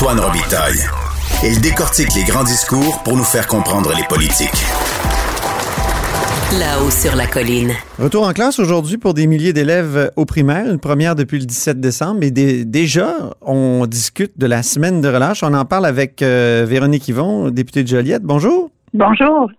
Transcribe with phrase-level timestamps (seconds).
[0.00, 0.78] Antoine Robitaille.
[1.42, 4.64] Il décortique les grands discours pour nous faire comprendre les politiques.
[6.56, 7.72] Là-haut sur la colline.
[7.98, 11.80] Retour en classe aujourd'hui pour des milliers d'élèves au primaire, une première depuis le 17
[11.80, 12.22] décembre.
[12.22, 15.42] Et déjà, on discute de la semaine de relâche.
[15.42, 18.22] On en parle avec euh, Véronique Yvon, députée de Joliette.
[18.22, 18.70] Bonjour.
[18.94, 19.50] Bonjour.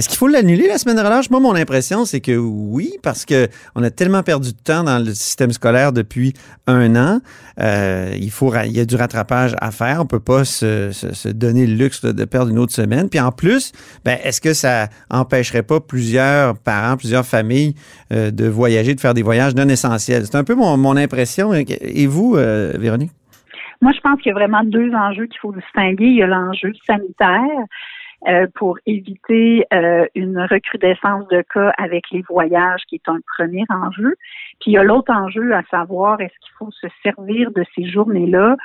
[0.00, 1.28] Est-ce qu'il faut l'annuler, la semaine de relâche?
[1.28, 5.12] Moi, mon impression, c'est que oui, parce qu'on a tellement perdu de temps dans le
[5.12, 6.32] système scolaire depuis
[6.66, 7.20] un an.
[7.60, 9.96] Euh, il, faut, il y a du rattrapage à faire.
[9.98, 13.10] On ne peut pas se, donner le luxe de perdre une autre semaine.
[13.10, 17.74] Puis en plus, ben, est-ce que ça empêcherait pas plusieurs parents, plusieurs familles
[18.10, 20.24] euh, de voyager, de faire des voyages non essentiels?
[20.24, 21.52] C'est un peu mon, mon impression.
[21.52, 23.12] Et vous, euh, Véronique?
[23.82, 26.06] Moi, je pense qu'il y a vraiment deux enjeux qu'il faut distinguer.
[26.06, 27.66] Il y a l'enjeu sanitaire
[28.28, 33.64] euh, pour éviter euh, une recrudescence de cas avec les voyages, qui est un premier
[33.70, 34.14] enjeu.
[34.60, 37.88] Puis il y a l'autre enjeu à savoir, est-ce qu'il faut se servir de ces
[37.88, 38.56] journées-là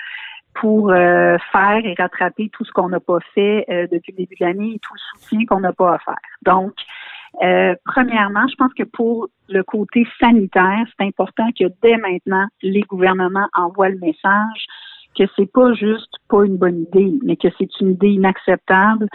[0.55, 4.45] pour euh, faire et rattraper tout ce qu'on n'a pas fait depuis le début de
[4.45, 6.16] l'année et tout le soutien qu'on n'a pas à faire.
[6.42, 6.73] Donc,
[7.86, 13.48] premièrement, je pense que pour le côté sanitaire, c'est important que dès maintenant, les gouvernements
[13.53, 14.66] envoient le message
[15.17, 19.08] que c'est pas juste pas une bonne idée, mais que c'est une idée inacceptable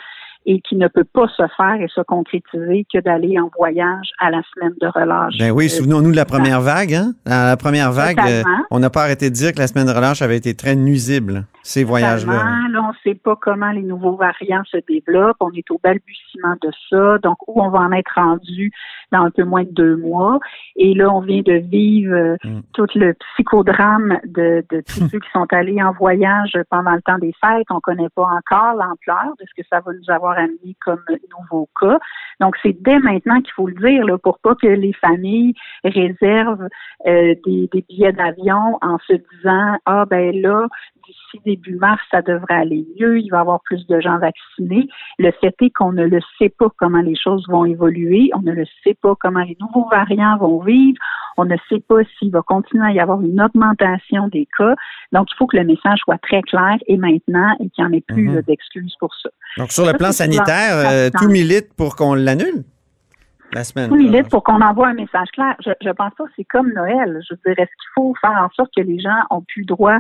[0.47, 4.31] et qui ne peut pas se faire et se concrétiser que d'aller en voyage à
[4.31, 5.35] la semaine de relâche.
[5.39, 6.95] Ben oui, souvenons-nous de la première vague.
[6.95, 7.13] Hein?
[7.27, 10.23] la première vague, euh, on n'a pas arrêté de dire que la semaine de relâche
[10.23, 12.69] avait été très nuisible ces voyages-là?
[12.71, 15.37] Là, on ne sait pas comment les nouveaux variants se développent.
[15.41, 17.19] On est au balbutiement de ça.
[17.19, 18.73] Donc, où on va en être rendu
[19.13, 20.39] dans un peu moins de deux mois.
[20.77, 22.61] Et là, on vient de vivre euh, mm.
[22.73, 27.19] tout le psychodrame de, de tous ceux qui sont allés en voyage pendant le temps
[27.19, 27.67] des fêtes.
[27.71, 31.03] On ne connaît pas encore l'ampleur de ce que ça va nous avoir amené comme
[31.39, 31.99] nouveau cas.
[32.41, 36.69] Donc, c'est dès maintenant qu'il faut le dire, là, pour pas que les familles réservent
[37.07, 40.67] euh, des, des billets d'avion en se disant, ah ben là,
[41.07, 44.89] d'ici début mars, ça devrait aller mieux, il va y avoir plus de gens vaccinés.
[45.19, 48.53] Le fait est qu'on ne le sait pas comment les choses vont évoluer, on ne
[48.53, 50.99] le sait pas comment les nouveaux variants vont vivre,
[51.37, 54.75] on ne sait pas s'il va continuer à y avoir une augmentation des cas.
[55.13, 57.93] Donc, il faut que le message soit très clair et maintenant et qu'il n'y en
[57.93, 58.43] ait plus mhm.
[58.43, 59.31] d'excuses pour ça.
[59.57, 62.65] Donc, sur le plan sanitaire, euh, tout milite pour qu'on l'annule?
[63.53, 63.89] La semaine.
[63.89, 65.57] Tout milite pour qu'on envoie un message clair.
[65.65, 67.21] Je, je pense pas que c'est comme Noël.
[67.29, 69.99] Je dirais, est-ce qu'il faut faire en sorte que les gens ont plus droit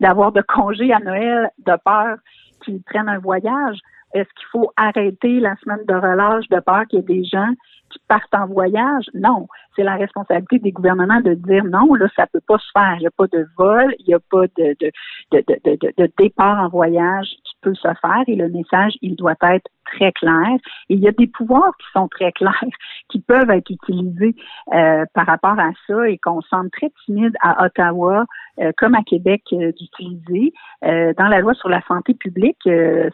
[0.00, 2.16] d'avoir de congés à Noël de peur
[2.64, 3.78] qu'ils prennent un voyage?
[4.12, 7.52] Est-ce qu'il faut arrêter la semaine de relâche de peur qu'il y ait des gens
[7.90, 9.04] qui partent en voyage?
[9.14, 9.46] Non.
[9.76, 12.96] C'est la responsabilité des gouvernements de dire non, là, ça peut pas se faire.
[12.96, 14.90] Il n'y a pas de vol, il n'y a pas de, de,
[15.32, 19.68] de, de, départ en voyage qui peut se faire et le message, il doit être
[19.84, 20.56] très clair.
[20.88, 22.64] Et il y a des pouvoirs qui sont très clairs,
[23.10, 24.34] qui peuvent être utilisés
[24.74, 28.24] euh, par rapport à ça et qu'on semble très timide à Ottawa
[28.60, 30.52] euh, comme à Québec euh, d'utiliser.
[30.82, 32.58] dans la loi sur la santé publique,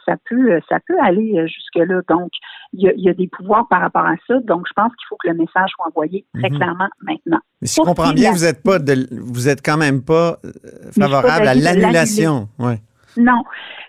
[0.04, 2.00] ça peut ça peut aller jusque-là.
[2.08, 2.30] Donc,
[2.72, 4.38] il y, a, des pouvoirs par rapport à ça.
[4.44, 6.56] Donc, je pense qu'il faut que le message soit envoyé très mhm.
[6.56, 7.40] clairement maintenant.
[7.60, 8.78] Mais si je comprends bien, vous êtes pas
[9.10, 10.38] vous êtes quand même pas
[10.98, 12.48] favorable à l'annulation.
[12.58, 12.78] Ouais.
[13.16, 13.42] Non,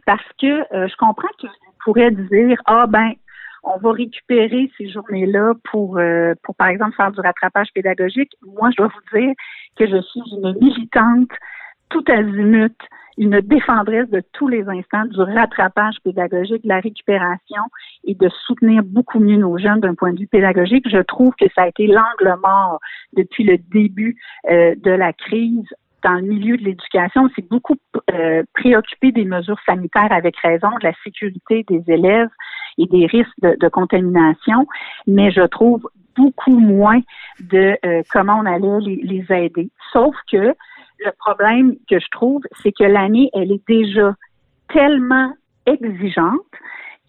[0.05, 1.47] parce que je comprends que
[1.87, 3.13] pourrait dire ah ben
[3.67, 8.31] on va récupérer ces journées-là pour, euh, pour, par exemple, faire du rattrapage pédagogique.
[8.41, 9.33] Moi, je dois vous dire
[9.77, 11.29] que je suis une militante
[11.89, 12.75] tout azimut,
[13.17, 17.63] une défendresse de tous les instants du rattrapage pédagogique, de la récupération
[18.03, 20.87] et de soutenir beaucoup mieux nos jeunes d'un point de vue pédagogique.
[20.89, 22.79] Je trouve que ça a été l'angle mort
[23.13, 24.17] depuis le début
[24.49, 25.67] euh, de la crise
[26.03, 27.75] dans le milieu de l'éducation, c'est beaucoup
[28.13, 32.29] euh, préoccupé des mesures sanitaires avec raison, de la sécurité des élèves
[32.77, 34.67] et des risques de, contamination,
[35.07, 36.99] mais je trouve beaucoup moins
[37.39, 39.69] de euh, comment on allait les, les, aider.
[39.91, 40.53] Sauf que
[40.99, 44.15] le problème que je trouve, c'est que l'année, elle est déjà
[44.69, 45.33] tellement
[45.65, 46.41] exigeante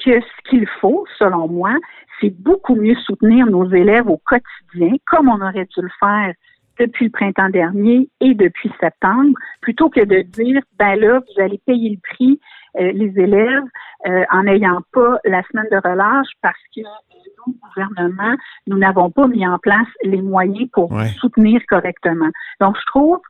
[0.04, 1.75] que ce qu'il faut, selon moi,
[2.21, 6.34] c'est beaucoup mieux soutenir nos élèves au quotidien, comme on aurait dû le faire
[6.78, 11.61] depuis le printemps dernier et depuis septembre, plutôt que de dire, ben là, vous allez
[11.66, 12.41] payer le prix,
[12.78, 13.65] euh, les élèves,
[14.07, 18.36] euh, en n'ayant pas la semaine de relâche parce que nous, gouvernement,
[18.66, 22.30] nous n'avons pas mis en place les moyens pour soutenir correctement.
[22.60, 23.21] Donc, je trouve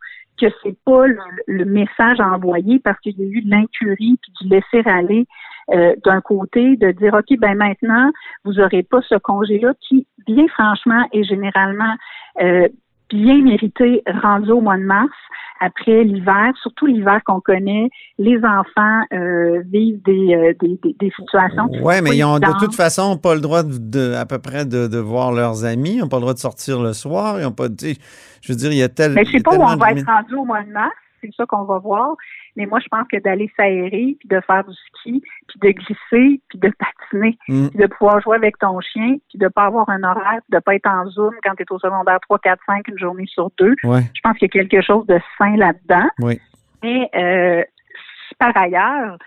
[0.41, 1.07] que c'est pas
[1.47, 5.27] le, message envoyé parce qu'il y a eu de l'incurie puis du laisser aller
[5.71, 8.11] euh, d'un côté de dire ok ben maintenant
[8.45, 11.95] vous aurez pas ce congé là qui bien franchement est généralement
[12.41, 12.69] euh,
[13.09, 15.13] bien mérité rendu au mois de mars
[15.61, 21.69] après l'hiver, surtout l'hiver qu'on connaît, les enfants euh, vivent des, euh, des, des, situations.
[21.83, 24.87] Oui, mais ils ont de toute façon pas le droit de, à peu près de,
[24.87, 27.53] de, voir leurs amis, ils n'ont pas le droit de sortir le soir, ils n'ont
[27.53, 29.15] pas je veux dire, il y a tel.
[29.15, 31.45] Mais je sais pas où on va être rendu au mois de mars, c'est ça
[31.47, 32.15] qu'on va voir.
[32.59, 36.41] Mais moi, je pense que d'aller s'aérer, puis de faire du ski, puis de glisser,
[36.49, 37.69] puis de patiner, Mm.
[37.69, 40.75] puis de pouvoir jouer avec ton chien, puis de pas avoir un horaire, de pas
[40.75, 43.77] être en Zoom quand tu es au secondaire 3, 4, 5, une journée sur deux.
[43.85, 44.01] Ouais.
[44.13, 46.09] Je pense qu'il y a quelque chose de sain là-dedans.
[46.19, 46.41] Oui.
[46.83, 47.63] Mais euh,
[48.41, 49.19] par ailleurs,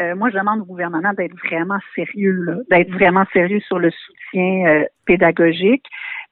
[0.00, 4.66] euh, moi, je demande au gouvernement d'être vraiment sérieux, d'être vraiment sérieux sur le soutien
[4.66, 5.84] euh, pédagogique,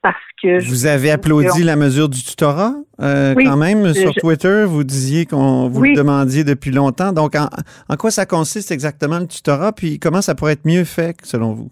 [0.03, 3.45] parce que je Vous avez applaudi la mesure du tutorat euh, Oui.
[3.45, 4.65] quand même sur je- Twitter.
[4.67, 5.91] Vous disiez qu'on vous Oui.
[5.91, 7.13] le demandiez depuis longtemps.
[7.13, 7.49] Donc, en,
[7.89, 9.73] en quoi ça consiste exactement le tutorat?
[9.73, 11.71] Puis comment ça pourrait être mieux fait, selon vous?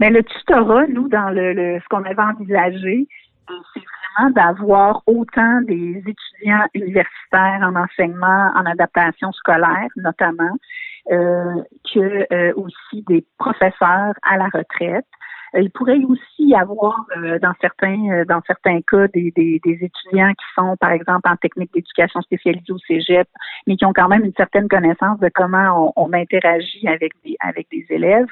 [0.00, 3.08] Mais le tutorat, nous, dans le, le- ce qu'on avait envisagé,
[3.50, 3.80] euh, c'est
[4.16, 10.56] vraiment d'avoir autant des étudiants universitaires en enseignement, en adaptation scolaire, notamment,
[11.10, 11.54] euh,
[11.92, 15.06] que euh, aussi des professeurs à la retraite.
[15.54, 19.32] Euh, Il pourrait aussi y avoir euh, dans certains euh, dans certains cas des,
[19.64, 23.28] étudiants qui sont par exemple en technique d'éducation spécialisée au Cégep,
[23.66, 27.68] mais qui ont quand même une certaine connaissance de comment on, interagit avec des avec
[27.70, 28.26] des élèves,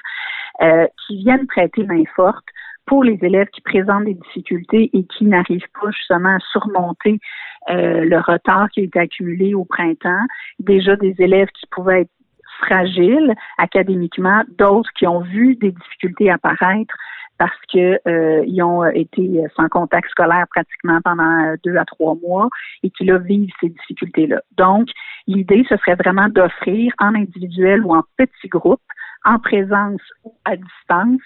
[1.06, 2.44] qui viennent prêter main forte
[2.86, 7.20] pour les élèves qui présentent des difficultés et qui n'arrivent pas justement à surmonter
[7.68, 10.24] le retard qui a été accumulé au printemps.
[10.58, 12.15] Déjà des élèves qui pouvaient être
[12.58, 16.94] fragiles académiquement, d'autres qui ont vu des difficultés apparaître
[17.38, 22.48] parce que euh, ils ont été sans contact scolaire pratiquement pendant deux à trois mois
[22.82, 24.40] et qui là vivent ces difficultés-là.
[24.56, 24.88] Donc,
[25.26, 28.80] l'idée, ce serait vraiment d'offrir en individuel ou en petits groupes,
[29.24, 31.20] en présence ou à distance,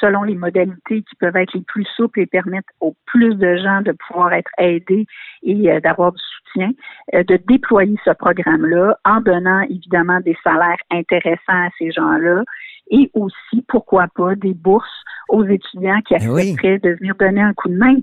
[0.00, 3.80] selon les modalités qui peuvent être les plus souples et permettre au plus de gens
[3.82, 5.06] de pouvoir être aidés
[5.42, 6.70] et euh, d'avoir du soutien,
[7.14, 12.42] euh, de déployer ce programme-là en donnant évidemment des salaires intéressants à ces gens-là
[12.90, 16.50] et aussi, pourquoi pas, des bourses aux étudiants qui Eh oui.
[16.50, 17.96] accepteraient de venir donner un coup de main.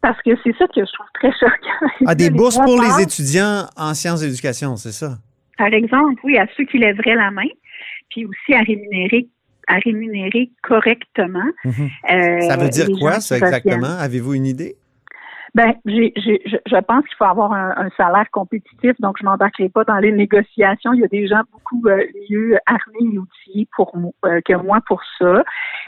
[0.00, 1.88] Parce que c'est ça que je trouve très choquant.
[2.06, 5.18] Ah, des bourses pour les étudiants en sciences d'éducation, c'est ça?
[5.58, 7.48] Par exemple, oui, à ceux qui lèveraient la main,
[8.10, 9.28] puis aussi à rémunérer
[9.68, 11.44] à rémunérer correctement.
[11.64, 11.90] Mhm.
[12.10, 13.98] euh, Ça veut dire quoi, ça, exactement?
[13.98, 14.76] Avez-vous une idée?
[15.54, 19.68] Ben, j'ai, j'ai, je, pense qu'il faut avoir un, un salaire compétitif, donc je m'embarquerai
[19.68, 20.92] pas dans les négociations.
[20.92, 23.96] Il y a des gens beaucoup euh, mieux armés et outillés pour
[24.26, 25.42] euh, que moi pour ça.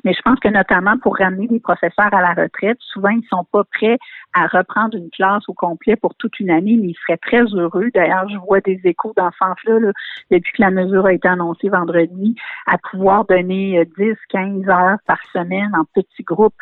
[0.04, 3.44] Mais je pense que notamment pour ramener des professeurs à la retraite, souvent ils sont
[3.52, 3.98] pas prêts
[4.32, 7.90] à reprendre une classe au complet pour toute une année, mais ils seraient très heureux.
[7.94, 9.92] D'ailleurs, je vois des échos ce sens-là là,
[10.30, 12.34] depuis que la mesure a été annoncée vendredi,
[12.66, 16.54] à pouvoir donner euh, 10, 15 heures par semaine en petits groupes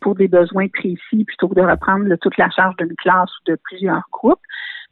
[0.00, 3.52] pour des besoins précis plutôt que de reprendre là, toute la charge d'une classe ou
[3.52, 4.40] de plusieurs groupes.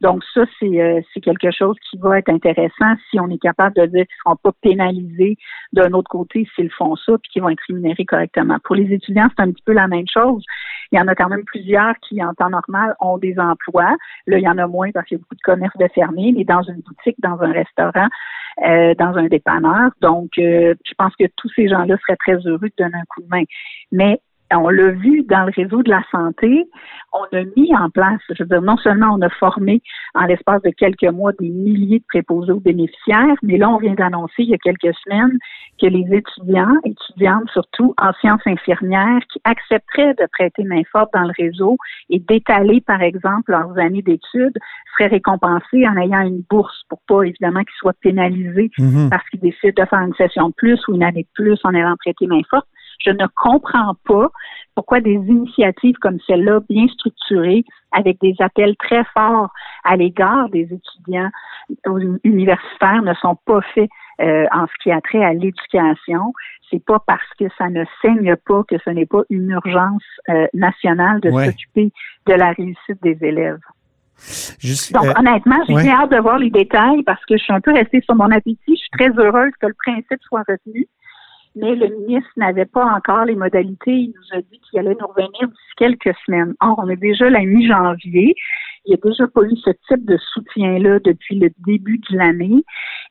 [0.01, 3.85] Donc ça, c'est euh, quelque chose qui va être intéressant si on est capable de
[3.85, 5.37] dire qu'ils ne seront pas pénalisés
[5.71, 8.57] d'un autre côté s'ils font ça puis qu'ils vont être rémunérés correctement.
[8.63, 10.43] Pour les étudiants, c'est un petit peu la même chose.
[10.91, 13.95] Il y en a quand même plusieurs qui, en temps normal, ont des emplois.
[14.27, 16.33] Là, il y en a moins parce qu'il y a beaucoup de commerces de fermés,
[16.35, 18.09] mais dans une boutique, dans un restaurant,
[18.65, 19.91] euh, dans un dépanneur.
[20.01, 23.21] Donc, euh, je pense que tous ces gens-là seraient très heureux de donner un coup
[23.21, 23.43] de main.
[23.91, 24.19] Mais
[24.55, 26.65] on l'a vu dans le réseau de la santé,
[27.13, 29.81] on a mis en place, je veux dire, non seulement on a formé
[30.15, 33.93] en l'espace de quelques mois des milliers de préposés aux bénéficiaires, mais là, on vient
[33.93, 35.37] d'annoncer il y a quelques semaines
[35.81, 41.23] que les étudiants, étudiantes surtout en sciences infirmières, qui accepteraient de prêter main forte dans
[41.23, 41.77] le réseau
[42.09, 44.57] et d'étaler, par exemple, leurs années d'études,
[44.97, 49.09] seraient récompensés en ayant une bourse pour pas, évidemment, qu'ils soient pénalisés Mhm.
[49.09, 51.73] parce qu'ils décident de faire une session de plus ou une année de plus en
[51.73, 52.67] allant prêter main forte.
[53.05, 54.29] Je ne comprends pas
[54.75, 59.49] pourquoi des initiatives comme celle-là, bien structurées, avec des appels très forts
[59.83, 61.29] à l'égard des étudiants
[62.23, 63.89] universitaires, ne sont pas faits
[64.21, 66.33] euh, en ce qui a trait à l'éducation.
[66.71, 70.47] C'est pas parce que ça ne saigne pas que ce n'est pas une urgence euh,
[70.53, 71.45] nationale de Ouais.
[71.47, 71.91] s'occuper
[72.27, 73.59] de la réussite des élèves.
[74.59, 75.89] Juste, Donc, euh, honnêtement, j'ai ouais.
[75.89, 78.59] hâte de voir les détails parce que je suis un peu restée sur mon appétit.
[78.67, 80.87] Je suis très heureuse que le principe soit retenu.
[81.55, 83.91] Mais le ministre n'avait pas encore les modalités.
[83.91, 86.53] Il nous a dit qu'il allait nous revenir d'ici quelques semaines.
[86.61, 88.35] Or, on est déjà la mi-janvier.
[88.85, 92.65] Il n'y a déjà pas eu ce type de soutien-là depuis le début de l'année.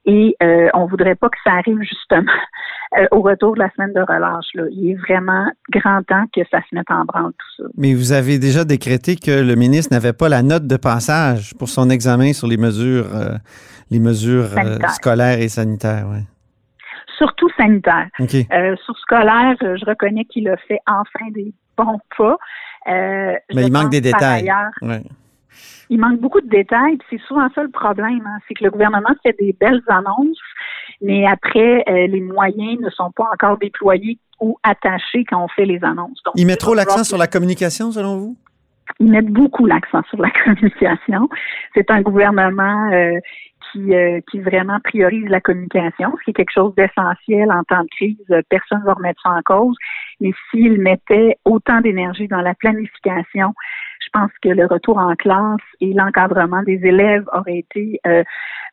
[0.04, 2.32] Et euh, on voudrait pas que ça arrive justement
[2.99, 4.46] euh, au retour de la semaine de relâche.
[4.54, 4.64] Là.
[4.70, 7.68] Il est vraiment grand temps que ça se mette en branle tout ça.
[7.76, 11.68] mais vous avez déjà décrété que le ministre n'avait pas la note de passage pour
[11.68, 13.37] son examen sur les mesures, euh,
[13.90, 16.06] les mesures euh, scolaires et sanitaires.
[16.11, 16.25] Ouais.
[17.23, 18.09] Surtout sanitaire.
[18.21, 22.37] Euh, sur scolaire, euh, je reconnais qu'il a fait enfin des bons pas.
[22.88, 24.50] Euh, Mais il manque des détails.
[24.83, 25.02] Ouais.
[25.88, 26.99] il manque beaucoup de détails.
[27.09, 30.41] C'est souvent ça le problème, hein, c'est que le gouvernement fait des belles annonces,
[31.00, 35.64] mais après, euh, les moyens ne sont pas encore déployés ou attachés quand on fait
[35.67, 36.21] les annonces.
[36.25, 38.37] Donc, Il met trop l'accent sur la communication, selon vous?
[39.00, 41.29] ils mettent beaucoup l'accent sur la communication.
[41.75, 43.19] C'est un gouvernement euh,
[43.73, 47.83] qui, euh, qui vraiment priorise la communication, ce qui est quelque chose d'essentiel en temps
[47.83, 48.43] de crise.
[48.49, 49.76] Personne ne va remettre ça en cause.
[50.21, 53.55] Mais s'il mettait autant d'énergie dans la planification,
[54.05, 58.23] je pense que le retour en classe et l'encadrement des élèves aurait été euh,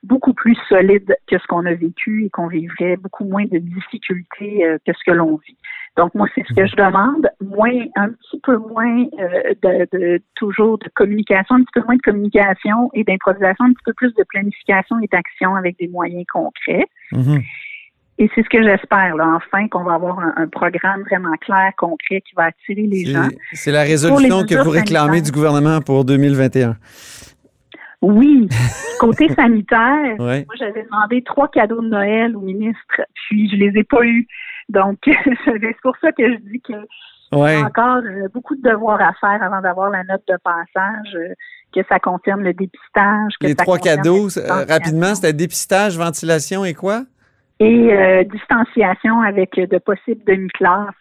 [0.03, 4.65] beaucoup plus solide que ce qu'on a vécu et qu'on vivrait beaucoup moins de difficultés
[4.65, 5.58] euh, que ce que l'on vit.
[6.00, 10.22] Donc moi, c'est ce que je demande, moins, un petit peu moins euh, de, de,
[10.36, 14.13] toujours de communication, un petit peu moins de communication et d'improvisation, un petit peu plus
[14.13, 16.86] de planification et d'action avec des moyens concrets.
[17.12, 17.41] Mhm.
[18.18, 21.72] Et c'est ce que j'espère, là, enfin, qu'on va avoir un, un, programme vraiment clair,
[21.77, 23.27] concret, qui va attirer les gens.
[23.51, 26.77] C'est la résolution que vous réclamez du gouvernement pour 2021.
[28.01, 28.48] Oui.
[29.01, 30.46] Côté sanitaire, ouais.
[30.46, 34.27] moi, j'avais demandé trois cadeaux de Noël au ministre, puis je les ai pas eus.
[34.69, 34.97] Donc,
[35.45, 36.73] c'est pour ça que je dis que
[37.35, 37.59] ouais.
[37.59, 41.15] y a encore euh, beaucoup de devoirs à faire avant d'avoir la note de passage,
[41.15, 41.33] euh,
[41.73, 43.33] que ça concerne le dépistage.
[43.39, 47.03] Que les ça trois cadeaux, euh, rapidement, c'était dépistage, ventilation et quoi?
[47.59, 50.93] et euh, distanciation avec de possibles demi-classes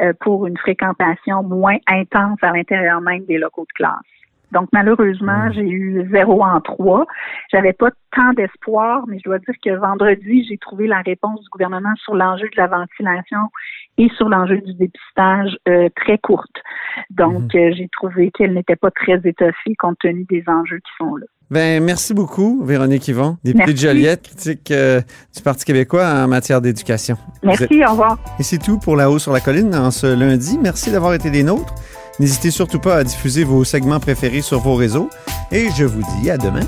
[0.00, 3.92] euh, pour une fréquentation moins intense à l'intérieur même des locaux de classe.
[4.52, 5.52] Donc malheureusement, Mmh.
[5.54, 7.06] j'ai eu zéro en trois.
[7.50, 11.48] J'avais pas tant d'espoir, mais je dois dire que vendredi, j'ai trouvé la réponse du
[11.50, 13.38] gouvernement sur l'enjeu de la ventilation
[13.98, 16.54] et sur l'enjeu du dépistage euh, très courte.
[17.10, 17.58] Donc Mmh.
[17.58, 21.26] euh, j'ai trouvé qu'elle n'était pas très étoffée compte tenu des enjeux qui sont là.
[21.50, 25.02] Ben, merci beaucoup, Véronique Yvon, députée de Joliette, critique euh,
[25.36, 27.16] du Parti québécois en matière d'éducation.
[27.42, 28.18] Êtes- Merci, au revoir.
[28.38, 30.58] Et c'est tout pour La Haut sur la Colline en ce lundi.
[30.62, 31.74] Merci d'avoir été des nôtres.
[32.18, 35.08] N'hésitez surtout pas à diffuser vos segments préférés sur vos réseaux.
[35.50, 36.66] Et je vous dis à demain.